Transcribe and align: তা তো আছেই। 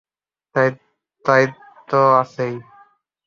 তা 1.25 1.35
তো 1.87 1.99
আছেই। 2.21 2.53